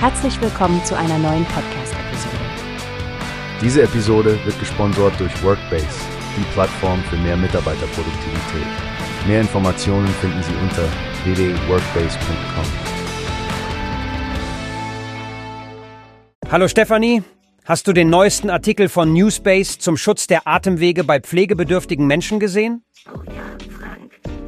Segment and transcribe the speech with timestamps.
[0.00, 2.36] Herzlich willkommen zu einer neuen Podcast-Episode.
[3.60, 5.88] Diese Episode wird gesponsert durch Workbase,
[6.36, 8.66] die Plattform für mehr Mitarbeiterproduktivität.
[9.26, 10.84] Mehr Informationen finden Sie unter
[11.24, 12.64] www.workbase.com.
[16.52, 17.24] Hallo Stefanie,
[17.64, 22.84] hast du den neuesten Artikel von Newspace zum Schutz der Atemwege bei pflegebedürftigen Menschen gesehen?
[23.12, 23.42] Oh ja,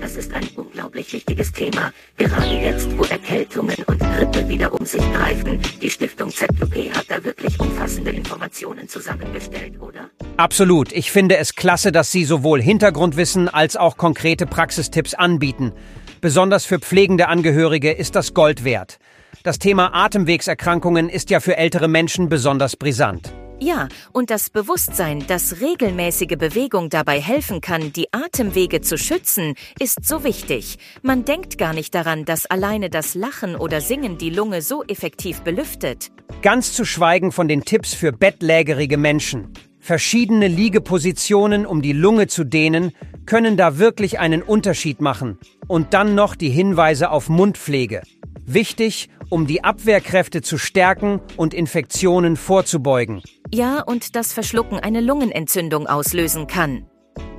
[0.00, 1.92] das ist ein unglaublich wichtiges Thema.
[2.16, 5.60] Gerade jetzt, wo Erkältungen und Grippe wieder um sich greifen.
[5.80, 10.10] Die Stiftung ZUP hat da wirklich umfassende Informationen zusammengestellt, oder?
[10.36, 10.92] Absolut.
[10.92, 15.72] Ich finde es klasse, dass Sie sowohl Hintergrundwissen als auch konkrete Praxistipps anbieten.
[16.20, 18.98] Besonders für pflegende Angehörige ist das Gold wert.
[19.42, 23.32] Das Thema Atemwegserkrankungen ist ja für ältere Menschen besonders brisant.
[23.62, 30.02] Ja, und das Bewusstsein, dass regelmäßige Bewegung dabei helfen kann, die Atemwege zu schützen, ist
[30.02, 30.78] so wichtig.
[31.02, 35.42] Man denkt gar nicht daran, dass alleine das Lachen oder Singen die Lunge so effektiv
[35.42, 36.08] belüftet.
[36.41, 39.53] Ganz zu schweigen von den Tipps für bettlägerige Menschen.
[39.78, 42.92] Verschiedene Liegepositionen, um die Lunge zu dehnen,
[43.27, 45.38] können da wirklich einen Unterschied machen.
[45.69, 48.00] Und dann noch die Hinweise auf Mundpflege.
[48.47, 53.22] Wichtig, um die Abwehrkräfte zu stärken und Infektionen vorzubeugen.
[53.53, 56.87] Ja, und das Verschlucken eine Lungenentzündung auslösen kann.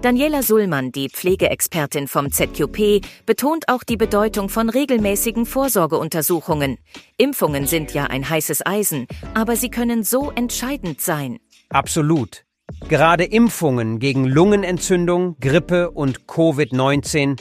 [0.01, 6.79] Daniela Sullmann, die Pflegeexpertin vom ZQP, betont auch die Bedeutung von regelmäßigen Vorsorgeuntersuchungen.
[7.17, 11.39] Impfungen sind ja ein heißes Eisen, aber sie können so entscheidend sein.
[11.69, 12.45] Absolut.
[12.89, 17.39] Gerade Impfungen gegen Lungenentzündung, Grippe und Covid-19,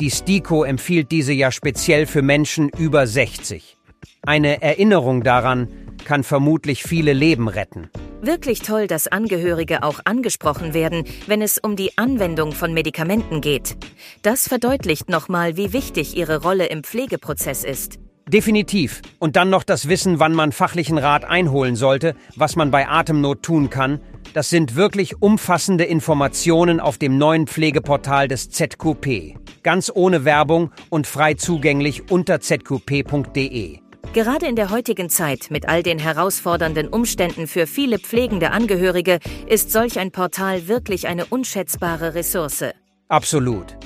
[0.00, 3.78] die STIKO empfiehlt diese ja speziell für Menschen über 60.
[4.22, 5.68] Eine Erinnerung daran
[6.04, 7.88] kann vermutlich viele Leben retten.
[8.22, 13.76] Wirklich toll, dass Angehörige auch angesprochen werden, wenn es um die Anwendung von Medikamenten geht.
[14.20, 17.98] Das verdeutlicht nochmal, wie wichtig ihre Rolle im Pflegeprozess ist.
[18.28, 19.00] Definitiv.
[19.18, 23.42] Und dann noch das Wissen, wann man fachlichen Rat einholen sollte, was man bei Atemnot
[23.42, 24.00] tun kann.
[24.34, 29.36] Das sind wirklich umfassende Informationen auf dem neuen Pflegeportal des ZQP.
[29.62, 33.80] Ganz ohne Werbung und frei zugänglich unter zqp.de.
[34.12, 39.70] Gerade in der heutigen Zeit mit all den herausfordernden Umständen für viele pflegende Angehörige ist
[39.70, 42.64] solch ein Portal wirklich eine unschätzbare Ressource.
[43.06, 43.76] Absolut.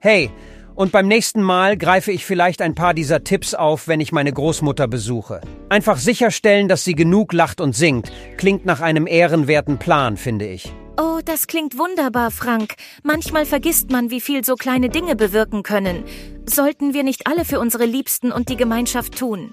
[0.00, 0.30] Hey,
[0.74, 4.32] und beim nächsten Mal greife ich vielleicht ein paar dieser Tipps auf, wenn ich meine
[4.32, 5.42] Großmutter besuche.
[5.68, 10.72] Einfach sicherstellen, dass sie genug lacht und singt, klingt nach einem ehrenwerten Plan, finde ich.
[10.96, 12.76] Oh, das klingt wunderbar, Frank.
[13.02, 16.04] Manchmal vergisst man, wie viel so kleine Dinge bewirken können.
[16.46, 19.52] Sollten wir nicht alle für unsere Liebsten und die Gemeinschaft tun?